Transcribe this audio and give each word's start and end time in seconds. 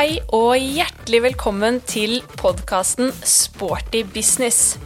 Hei 0.00 0.14
og 0.32 0.54
hjertelig 0.56 1.18
velkommen 1.26 1.76
til 1.84 2.22
podkasten 2.40 3.10
Sporty 3.20 4.00
business. 4.14 4.78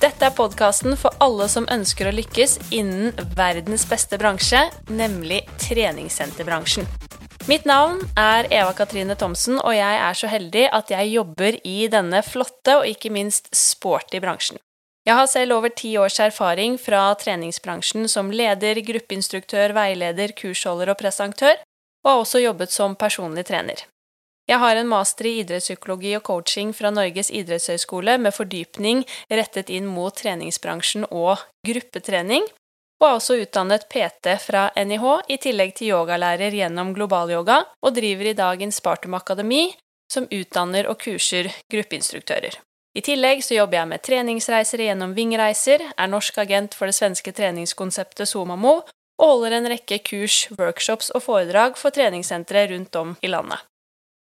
Dette 0.00 0.24
er 0.24 0.32
podkasten 0.32 0.96
for 0.96 1.12
alle 1.20 1.44
som 1.52 1.66
ønsker 1.74 2.08
å 2.08 2.14
lykkes 2.16 2.54
innen 2.72 3.12
verdens 3.36 3.84
beste 3.90 4.16
bransje, 4.16 4.62
nemlig 4.88 5.42
treningssenterbransjen. 5.60 6.88
Mitt 7.52 7.68
navn 7.68 8.00
er 8.16 8.48
Eva 8.48 8.72
Katrine 8.78 9.12
Thomsen, 9.20 9.60
og 9.60 9.76
jeg 9.76 10.00
er 10.06 10.16
så 10.16 10.32
heldig 10.32 10.64
at 10.80 10.96
jeg 10.96 11.12
jobber 11.18 11.60
i 11.68 11.76
denne 11.92 12.24
flotte 12.24 12.80
og 12.80 12.88
ikke 12.88 13.12
minst 13.12 13.52
sporty 13.52 14.24
bransjen. 14.24 14.56
Jeg 15.04 15.20
har 15.20 15.28
selv 15.28 15.58
over 15.60 15.76
ti 15.76 15.98
års 16.00 16.16
erfaring 16.16 16.80
fra 16.80 17.10
treningsbransjen 17.20 18.08
som 18.08 18.32
leder, 18.32 18.80
gruppeinstruktør, 18.88 19.76
veileder, 19.76 20.32
kursholder 20.32 20.96
og 20.96 21.02
presentør, 21.04 21.60
og 22.06 22.14
har 22.14 22.24
også 22.24 22.46
jobbet 22.48 22.72
som 22.72 22.96
personlig 22.96 23.50
trener. 23.52 23.91
Jeg 24.50 24.58
har 24.58 24.76
en 24.76 24.88
master 24.90 25.28
i 25.28 25.36
idrettspsykologi 25.40 26.16
og 26.18 26.24
coaching 26.26 26.72
fra 26.74 26.90
Norges 26.90 27.30
idrettshøgskole 27.30 28.16
med 28.18 28.34
fordypning 28.34 29.04
rettet 29.30 29.70
inn 29.70 29.86
mot 29.86 30.16
treningsbransjen 30.18 31.06
og 31.10 31.44
gruppetrening, 31.66 32.48
og 33.02 33.06
er 33.08 33.16
også 33.18 33.38
utdannet 33.42 33.88
PT 33.90 34.36
fra 34.42 34.68
NIH, 34.78 35.06
i 35.34 35.38
tillegg 35.42 35.74
til 35.78 35.94
yogalærer 35.94 36.54
gjennom 36.54 36.92
globalyoga, 36.94 37.62
og 37.82 37.96
driver 37.96 38.30
i 38.30 38.36
dag 38.38 38.62
Inspartum 38.62 39.16
Akademi, 39.18 39.72
som 40.12 40.28
utdanner 40.30 40.90
og 40.90 41.00
kurser 41.02 41.48
gruppeinstruktører. 41.72 42.58
I 42.94 43.00
tillegg 43.00 43.40
så 43.42 43.56
jobber 43.56 43.80
jeg 43.80 43.88
med 43.88 44.04
treningsreiser 44.04 44.84
gjennom 44.84 45.14
Vingreiser, 45.16 45.86
er 45.96 46.12
norsk 46.12 46.42
agent 46.42 46.76
for 46.76 46.90
det 46.90 46.98
svenske 46.98 47.32
treningskonseptet 47.32 48.28
Somamo, 48.28 48.82
og 49.22 49.34
holder 49.36 49.56
en 49.56 49.70
rekke 49.72 50.02
kurs, 50.04 50.44
workshops 50.58 51.10
og 51.16 51.24
foredrag 51.24 51.78
for 51.80 51.94
treningssentre 51.94 52.66
rundt 52.74 52.98
om 53.00 53.16
i 53.22 53.30
landet. 53.32 53.62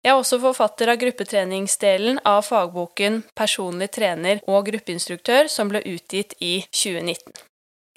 Jeg 0.08 0.14
er 0.14 0.22
også 0.22 0.38
forfatter 0.40 0.88
av 0.88 1.02
gruppetreningsdelen 1.02 2.22
av 2.24 2.46
fagboken 2.48 3.26
Personlig 3.36 3.90
trener 3.92 4.40
og 4.48 4.70
gruppeinstruktør, 4.70 5.50
som 5.52 5.68
ble 5.68 5.82
utgitt 5.84 6.32
i 6.40 6.62
2019. 6.72 7.34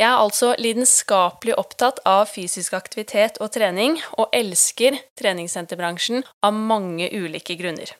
Jeg 0.00 0.08
er 0.08 0.16
altså 0.18 0.56
lidenskapelig 0.58 1.54
opptatt 1.62 2.00
av 2.10 2.24
fysisk 2.32 2.74
aktivitet 2.74 3.38
og 3.38 3.52
trening, 3.54 3.94
og 4.18 4.34
elsker 4.34 4.98
treningssenterbransjen 5.22 6.26
av 6.42 6.58
mange 6.58 7.06
ulike 7.14 7.54
grunner. 7.54 7.94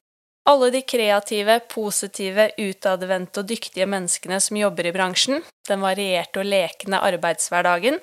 Alle 0.50 0.72
de 0.74 0.82
kreative, 0.82 1.60
positive, 1.70 2.50
utadvendte 2.58 3.44
og 3.44 3.54
dyktige 3.54 3.86
menneskene 3.86 4.42
som 4.42 4.58
jobber 4.58 4.90
i 4.90 4.96
bransjen, 4.96 5.44
den 5.70 5.86
varierte 5.86 6.42
og 6.42 6.50
lekne 6.50 6.98
arbeidshverdagen, 7.12 8.02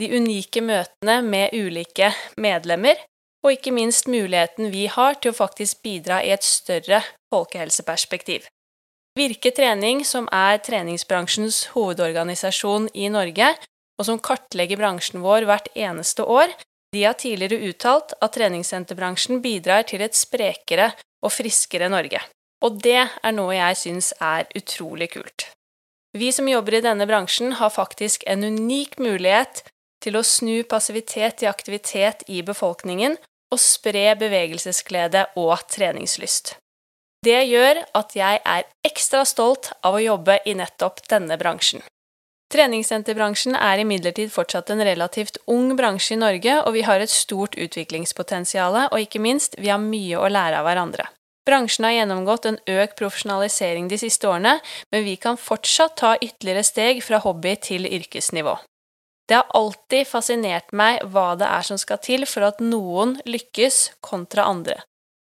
de 0.00 0.14
unike 0.16 0.64
møtene 0.64 1.20
med 1.28 1.52
ulike 1.52 2.14
medlemmer, 2.40 2.96
og 3.42 3.54
ikke 3.56 3.74
minst 3.74 4.08
muligheten 4.10 4.70
vi 4.72 4.86
har 4.86 5.18
til 5.18 5.32
å 5.32 5.38
faktisk 5.38 5.82
bidra 5.82 6.22
i 6.22 6.30
et 6.34 6.46
større 6.46 7.02
folkehelseperspektiv. 7.34 8.46
Virke 9.18 9.50
Trening, 9.52 10.04
som 10.08 10.28
er 10.32 10.62
treningsbransjens 10.64 11.66
hovedorganisasjon 11.74 12.88
i 12.96 13.10
Norge, 13.12 13.50
og 14.00 14.08
som 14.08 14.20
kartlegger 14.22 14.80
bransjen 14.80 15.20
vår 15.24 15.44
hvert 15.48 15.68
eneste 15.76 16.24
år, 16.24 16.54
de 16.92 17.04
har 17.04 17.16
tidligere 17.20 17.70
uttalt 17.70 18.14
at 18.20 18.34
treningssenterbransjen 18.36 19.42
bidrar 19.44 19.84
til 19.88 20.04
et 20.04 20.16
sprekere 20.16 20.92
og 21.24 21.32
friskere 21.32 21.90
Norge. 21.92 22.20
Og 22.64 22.78
det 22.84 23.00
er 23.04 23.34
noe 23.34 23.56
jeg 23.56 23.78
syns 23.80 24.12
er 24.22 24.48
utrolig 24.56 25.10
kult. 25.12 25.48
Vi 26.16 26.28
som 26.32 26.48
jobber 26.48 26.76
i 26.76 26.82
denne 26.84 27.06
bransjen, 27.08 27.56
har 27.56 27.72
faktisk 27.72 28.24
en 28.28 28.44
unik 28.44 28.98
mulighet 29.00 29.64
til 30.04 30.18
å 30.18 30.24
snu 30.26 30.62
passivitet 30.68 31.40
til 31.40 31.48
aktivitet 31.48 32.24
i 32.28 32.42
befolkningen 32.44 33.16
og 33.52 33.60
spre 33.60 34.12
bevegelsesglede 34.18 35.26
og 35.36 35.54
treningslyst. 35.70 36.56
Det 37.22 37.38
gjør 37.46 37.84
at 37.94 38.16
jeg 38.18 38.40
er 38.42 38.66
ekstra 38.82 39.22
stolt 39.28 39.70
av 39.86 39.94
å 39.94 40.02
jobbe 40.02 40.40
i 40.48 40.56
nettopp 40.58 41.04
denne 41.12 41.36
bransjen. 41.38 41.84
Treningssenterbransjen 42.52 43.54
er 43.56 43.80
imidlertid 43.80 44.32
fortsatt 44.32 44.72
en 44.74 44.82
relativt 44.84 45.38
ung 45.48 45.70
bransje 45.78 46.16
i 46.16 46.20
Norge, 46.20 46.58
og 46.66 46.74
vi 46.74 46.82
har 46.84 47.00
et 47.00 47.12
stort 47.12 47.54
utviklingspotensial, 47.56 48.76
og 48.90 48.98
ikke 48.98 49.22
minst, 49.24 49.56
vi 49.56 49.70
har 49.72 49.80
mye 49.80 50.18
å 50.18 50.28
lære 50.28 50.58
av 50.58 50.66
hverandre. 50.68 51.06
Bransjen 51.48 51.86
har 51.88 51.96
gjennomgått 51.96 52.50
en 52.50 52.58
økt 52.70 52.98
profesjonalisering 52.98 53.88
de 53.90 53.98
siste 54.02 54.28
årene, 54.28 54.58
men 54.92 55.06
vi 55.06 55.16
kan 55.16 55.40
fortsatt 55.40 55.96
ta 56.02 56.12
ytterligere 56.20 56.66
steg 56.66 57.00
fra 57.06 57.22
hobby 57.24 57.56
til 57.62 57.88
yrkesnivå. 57.88 58.58
Det 59.28 59.38
har 59.38 59.50
alltid 59.56 60.08
fascinert 60.08 60.72
meg 60.76 61.02
hva 61.12 61.32
det 61.38 61.48
er 61.48 61.66
som 61.66 61.78
skal 61.80 62.00
til 62.02 62.26
for 62.28 62.48
at 62.48 62.62
noen 62.62 63.18
lykkes 63.28 63.92
kontra 64.04 64.48
andre. 64.50 64.80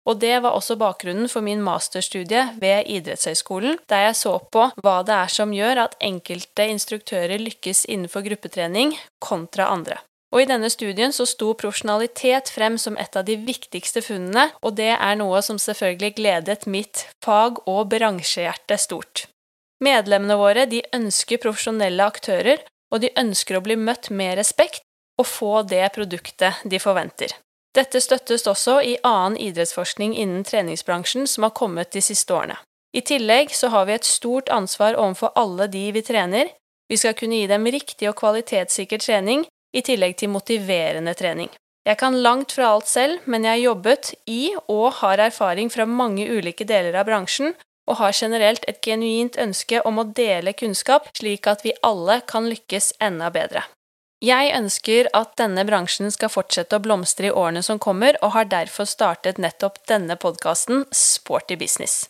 Og 0.05 0.19
det 0.21 0.35
var 0.45 0.53
også 0.53 0.75
bakgrunnen 0.77 1.29
for 1.29 1.41
min 1.41 1.63
masterstudie 1.65 2.43
ved 2.61 2.89
idrettshøyskolen, 2.93 3.79
der 3.89 4.07
jeg 4.07 4.17
så 4.19 4.35
på 4.53 4.67
hva 4.83 4.97
det 5.05 5.15
er 5.17 5.31
som 5.33 5.53
gjør 5.53 5.87
at 5.87 5.95
enkelte 6.03 6.67
instruktører 6.69 7.41
lykkes 7.41 7.87
innenfor 7.89 8.25
gruppetrening 8.27 8.93
kontra 9.23 9.71
andre. 9.73 9.97
Og 10.33 10.43
i 10.43 10.47
denne 10.49 10.69
studien 10.69 11.13
så 11.15 11.25
sto 11.29 11.53
profesjonalitet 11.57 12.51
frem 12.53 12.77
som 12.81 12.97
et 13.01 13.15
av 13.17 13.25
de 13.25 13.37
viktigste 13.39 14.03
funnene, 14.05 14.49
og 14.61 14.75
det 14.77 14.91
er 14.93 15.17
noe 15.17 15.41
som 15.45 15.57
selvfølgelig 15.61 16.11
gledet 16.17 16.65
mitt 16.69 17.05
fag- 17.23 17.61
og 17.65 17.87
bransjehjerte 17.93 18.77
stort. 18.81 19.25
Medlemmene 19.83 20.37
våre 20.39 20.65
de 20.69 20.83
ønsker 20.95 21.41
profesjonelle 21.41 22.03
aktører, 22.03 22.61
og 22.93 23.01
de 23.01 23.13
ønsker 23.19 23.57
å 23.57 23.63
bli 23.65 23.77
møtt 23.79 24.09
med 24.09 24.37
respekt 24.39 24.83
og 25.19 25.27
få 25.29 25.53
det 25.69 25.87
produktet 25.95 26.61
de 26.63 26.79
forventer. 26.79 27.33
Dette 27.75 27.99
støttes 27.99 28.45
også 28.47 28.77
i 28.87 28.95
annen 29.03 29.35
idrettsforskning 29.41 30.15
innen 30.15 30.45
treningsbransjen 30.47 31.27
som 31.27 31.47
har 31.47 31.55
kommet 31.57 31.91
de 31.91 32.03
siste 32.03 32.31
årene. 32.33 32.55
I 32.95 33.01
tillegg 33.03 33.51
så 33.51 33.67
har 33.73 33.89
vi 33.89 33.97
et 33.97 34.07
stort 34.07 34.49
ansvar 34.53 34.95
overfor 34.95 35.33
alle 35.35 35.67
de 35.67 35.89
vi 35.91 36.03
trener. 36.05 36.53
Vi 36.87 36.97
skal 36.97 37.15
kunne 37.19 37.41
gi 37.41 37.49
dem 37.51 37.67
riktig 37.67 38.07
og 38.07 38.15
kvalitetssikker 38.21 39.01
trening, 39.03 39.43
i 39.75 39.81
tillegg 39.83 40.15
til 40.21 40.31
motiverende 40.31 41.11
trening. 41.19 41.49
Jeg 41.85 41.99
kan 41.99 42.15
langt 42.23 42.55
fra 42.55 42.69
alt 42.71 42.87
selv, 42.87 43.25
men 43.29 43.43
jeg 43.43 43.51
har 43.51 43.63
jobbet 43.73 44.13
i 44.31 44.55
og 44.71 45.01
har 45.01 45.19
erfaring 45.21 45.67
fra 45.73 45.85
mange 45.85 46.23
ulike 46.31 46.65
deler 46.65 46.95
av 46.95 47.09
bransjen, 47.09 47.51
og 47.85 47.99
har 48.01 48.13
generelt 48.13 48.65
et 48.67 48.81
genuint 48.81 49.37
ønske 49.37 49.81
om 49.85 50.01
å 50.01 50.09
dele 50.17 50.53
kunnskap, 50.57 51.09
slik 51.17 51.47
at 51.47 51.65
vi 51.65 51.75
alle 51.85 52.21
kan 52.27 52.49
lykkes 52.49 52.95
enda 53.03 53.31
bedre. 53.33 53.65
Jeg 54.23 54.53
ønsker 54.55 55.09
at 55.13 55.35
denne 55.37 55.65
bransjen 55.67 56.09
skal 56.13 56.31
fortsette 56.31 56.77
å 56.77 56.81
blomstre 56.81 57.29
i 57.29 57.35
årene 57.35 57.61
som 57.65 57.79
kommer, 57.79 58.17
og 58.23 58.33
har 58.33 58.47
derfor 58.49 58.87
startet 58.89 59.37
nettopp 59.37 59.83
denne 59.91 60.15
podkasten 60.17 60.85
Sporty 60.95 61.57
business. 61.59 62.05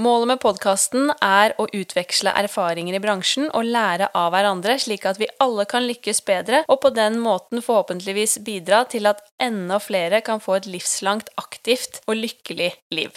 Målet 0.00 0.30
med 0.30 0.40
podkasten 0.40 1.10
er 1.20 1.52
å 1.60 1.66
utveksle 1.76 2.32
erfaringer 2.42 2.96
i 2.96 3.00
bransjen 3.04 3.50
og 3.50 3.66
lære 3.68 4.08
av 4.16 4.30
hverandre, 4.32 4.78
slik 4.80 5.04
at 5.08 5.18
vi 5.20 5.28
alle 5.44 5.66
kan 5.68 5.84
lykkes 5.84 6.22
bedre, 6.28 6.62
og 6.72 6.80
på 6.84 6.92
den 6.96 7.18
måten 7.20 7.60
forhåpentligvis 7.64 8.38
bidra 8.46 8.84
til 8.88 9.10
at 9.10 9.20
enda 9.42 9.80
flere 9.82 10.22
kan 10.24 10.40
få 10.40 10.56
et 10.60 10.70
livslangt 10.70 11.28
aktivt 11.40 12.00
og 12.06 12.16
lykkelig 12.20 12.70
liv. 12.96 13.12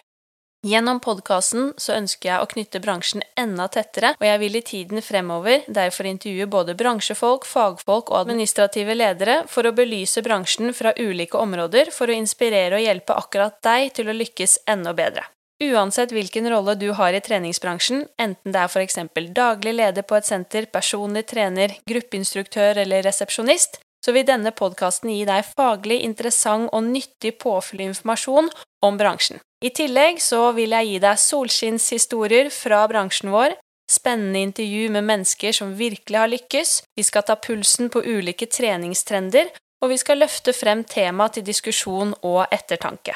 Gjennom 0.63 1.01
podkasten 1.03 1.73
ønsker 1.75 2.29
jeg 2.29 2.39
å 2.39 2.47
knytte 2.47 2.79
bransjen 2.79 3.19
enda 3.35 3.65
tettere, 3.67 4.13
og 4.15 4.23
jeg 4.23 4.39
vil 4.39 4.55
i 4.55 4.61
tiden 4.63 5.03
fremover 5.03 5.65
derfor 5.67 6.07
intervjue 6.07 6.47
både 6.47 6.77
bransjefolk, 6.79 7.43
fagfolk 7.43 8.13
og 8.13 8.21
administrative 8.21 8.95
ledere 8.95 9.41
for 9.51 9.67
å 9.67 9.75
belyse 9.75 10.23
bransjen 10.23 10.71
fra 10.71 10.95
ulike 10.95 11.35
områder 11.35 11.91
for 11.91 12.07
å 12.07 12.15
inspirere 12.15 12.79
og 12.79 12.85
hjelpe 12.85 13.19
akkurat 13.19 13.59
deg 13.67 13.91
til 13.99 14.07
å 14.07 14.15
lykkes 14.15 14.61
enda 14.71 14.95
bedre. 14.95 15.27
Uansett 15.63 16.15
hvilken 16.15 16.47
rolle 16.49 16.77
du 16.79 16.89
har 16.95 17.11
i 17.11 17.21
treningsbransjen, 17.23 18.07
enten 18.15 18.55
det 18.55 18.63
er 18.63 18.71
f.eks. 18.71 19.01
daglig 19.35 19.75
leder 19.75 20.07
på 20.07 20.15
et 20.15 20.31
senter, 20.31 20.71
personlig 20.71 21.27
trener, 21.27 21.75
gruppeinstruktør 21.91 22.79
eller 22.87 23.03
resepsjonist, 23.03 23.81
så 24.03 24.11
vil 24.11 24.27
denne 24.27 24.51
podkasten 24.51 25.11
gi 25.13 25.23
deg 25.27 25.47
faglig 25.47 26.01
interessant 26.03 26.69
og 26.75 26.83
nyttig 26.89 27.37
påfyllinformasjon 27.41 28.49
om 28.83 28.99
bransjen. 28.99 29.39
I 29.63 29.71
tillegg 29.71 30.19
så 30.21 30.51
vil 30.57 30.75
jeg 30.75 30.89
gi 30.89 31.01
deg 31.05 31.21
solskinnshistorier 31.23 32.49
fra 32.51 32.83
bransjen 32.91 33.31
vår, 33.31 33.55
spennende 33.89 34.41
intervju 34.43 34.89
med 34.91 35.07
mennesker 35.07 35.55
som 35.55 35.75
virkelig 35.79 36.19
har 36.19 36.31
lykkes, 36.31 36.81
vi 36.97 37.03
skal 37.03 37.25
ta 37.27 37.37
pulsen 37.39 37.91
på 37.93 38.03
ulike 38.03 38.47
treningstrender, 38.51 39.51
og 39.83 39.91
vi 39.91 39.99
skal 39.99 40.23
løfte 40.23 40.55
frem 40.55 40.83
tema 40.87 41.29
til 41.31 41.45
diskusjon 41.47 42.15
og 42.23 42.45
ettertanke. 42.51 43.15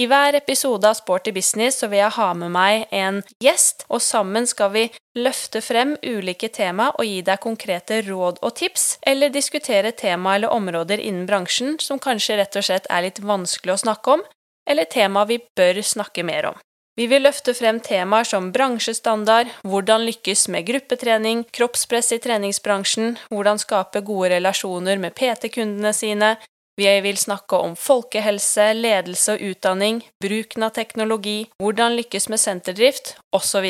I 0.00 0.06
hver 0.08 0.34
episode 0.34 0.88
av 0.88 0.94
Sporty 0.96 1.32
business 1.36 1.82
så 1.82 1.88
vil 1.92 2.00
jeg 2.00 2.16
ha 2.16 2.30
med 2.32 2.54
meg 2.54 2.86
en 2.96 3.18
gjest, 3.44 3.84
og 3.92 4.00
sammen 4.00 4.46
skal 4.48 4.72
vi 4.72 4.86
løfte 5.20 5.60
frem 5.60 5.98
ulike 6.00 6.48
tema 6.48 6.88
og 6.94 7.04
gi 7.04 7.20
deg 7.26 7.42
konkrete 7.44 8.00
råd 8.06 8.40
og 8.40 8.54
tips, 8.56 8.86
eller 9.04 9.34
diskutere 9.34 9.92
tema 9.92 10.38
eller 10.38 10.54
områder 10.56 11.02
innen 11.02 11.28
bransjen 11.28 11.76
som 11.76 12.00
kanskje 12.00 12.40
rett 12.40 12.56
og 12.56 12.64
slett 12.64 12.88
er 12.88 13.04
litt 13.04 13.20
vanskelig 13.20 13.76
å 13.76 13.82
snakke 13.84 14.16
om, 14.16 14.24
eller 14.64 14.88
tema 14.88 15.26
vi 15.28 15.42
bør 15.56 15.82
snakke 15.84 16.24
mer 16.24 16.54
om. 16.54 16.60
Vi 16.96 17.06
vil 17.08 17.24
løfte 17.24 17.54
frem 17.56 17.78
temaer 17.80 18.26
som 18.28 18.50
bransjestandard, 18.52 19.48
hvordan 19.64 20.04
lykkes 20.04 20.44
med 20.52 20.66
gruppetrening, 20.68 21.46
kroppspress 21.56 22.12
i 22.16 22.18
treningsbransjen, 22.20 23.14
hvordan 23.32 23.60
skape 23.60 24.02
gode 24.04 24.34
relasjoner 24.34 25.00
med 25.00 25.16
PT-kundene 25.16 25.94
sine, 25.96 26.34
Vi 26.80 27.00
vil 27.04 27.18
snakke 27.20 27.58
om 27.60 27.74
folkehelse, 27.76 28.72
ledelse 28.72 29.34
og 29.34 29.42
utdanning, 29.52 30.00
bruken 30.22 30.64
av 30.64 30.72
teknologi, 30.76 31.44
hvordan 31.60 31.98
lykkes 31.98 32.30
med 32.32 32.40
senterdrift, 32.40 33.16
osv. 33.36 33.66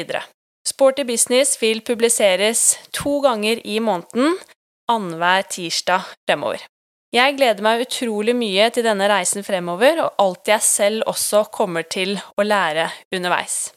Sporty 0.69 1.03
Business 1.03 1.57
vil 1.63 1.83
publiseres 1.83 2.77
to 2.95 3.19
ganger 3.25 3.59
i 3.67 3.81
måneden, 3.83 4.37
annenhver 4.91 5.43
tirsdag 5.51 6.07
fremover. 6.29 6.63
Jeg 7.13 7.35
gleder 7.37 7.61
meg 7.61 7.83
utrolig 7.85 8.33
mye 8.39 8.71
til 8.73 8.87
denne 8.87 9.09
reisen 9.11 9.45
fremover, 9.45 9.99
og 10.07 10.23
alt 10.23 10.49
jeg 10.49 10.65
selv 10.65 11.11
også 11.11 11.43
kommer 11.53 11.85
til 11.85 12.15
å 12.39 12.47
lære 12.47 12.87
underveis. 13.13 13.73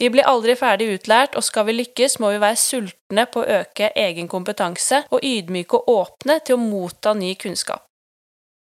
Vi 0.00 0.08
blir 0.12 0.26
aldri 0.28 0.56
ferdig 0.58 0.88
utlært, 0.96 1.36
og 1.36 1.44
skal 1.44 1.68
vi 1.68 1.76
lykkes, 1.76 2.18
må 2.20 2.32
vi 2.34 2.40
være 2.42 2.58
sultne 2.60 3.26
på 3.32 3.44
å 3.44 3.60
øke 3.60 3.92
egen 3.96 4.28
kompetanse 4.28 5.04
og 5.12 5.24
ydmyke 5.24 5.78
og 5.78 5.92
åpne 5.92 6.40
til 6.44 6.56
å 6.56 6.64
motta 6.64 7.14
ny 7.16 7.34
kunnskap. 7.40 7.84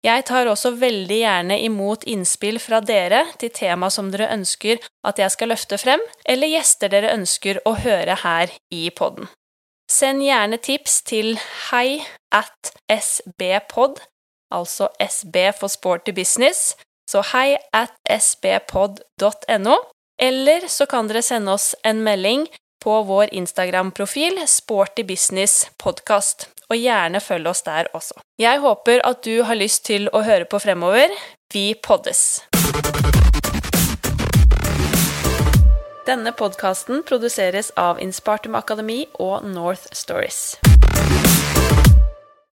Jeg 0.01 0.25
tar 0.31 0.49
også 0.49 0.73
veldig 0.81 1.17
gjerne 1.19 1.59
imot 1.61 2.07
innspill 2.09 2.57
fra 2.63 2.79
dere 2.81 3.27
til 3.41 3.53
tema 3.53 3.91
som 3.93 4.09
dere 4.13 4.31
ønsker 4.33 4.81
at 5.05 5.21
jeg 5.21 5.35
skal 5.35 5.53
løfte 5.53 5.77
frem, 5.81 6.01
eller 6.25 6.49
gjester 6.49 6.89
dere 6.93 7.13
ønsker 7.13 7.61
å 7.69 7.75
høre 7.83 8.17
her 8.23 8.55
i 8.73 8.89
podden. 8.97 9.29
Send 9.91 10.23
gjerne 10.25 10.57
tips 10.63 11.01
til 11.05 11.35
hei 11.69 12.01
at 12.33 12.73
sbpod, 12.89 13.99
altså 14.55 14.89
SB 15.03 15.51
for 15.59 15.69
Sporty 15.69 16.15
Business, 16.17 16.79
så 17.11 17.21
hei 17.35 17.59
at 17.77 17.93
sbpod.no, 18.07 19.77
eller 20.21 20.69
så 20.71 20.87
kan 20.89 21.11
dere 21.11 21.25
sende 21.27 21.53
oss 21.59 21.75
en 21.85 22.01
melding 22.07 22.47
på 22.81 23.03
vår 23.05 23.35
Instagram-profil 23.37 24.41
Sporty 24.49 25.05
Business 25.05 25.67
Podcast 25.77 26.49
og 26.71 26.79
gjerne 26.79 27.21
følg 27.21 27.51
oss 27.51 27.65
der 27.67 27.91
også. 27.97 28.23
Jeg 28.41 28.63
håper 28.63 29.03
at 29.05 29.25
du 29.27 29.43
har 29.45 29.59
lyst 29.59 29.85
til 29.91 30.09
å 30.15 30.23
høre 30.27 30.47
på 30.49 30.63
fremover. 30.63 31.11
Vi 31.53 31.75
poddes! 31.83 32.45
Denne 36.09 36.33
podkasten 36.35 37.05
produseres 37.07 37.71
av 37.79 38.01
Innspartum 38.03 38.57
Akademi 38.59 39.05
og 39.21 39.45
North 39.47 39.91
Stories. 39.95 40.57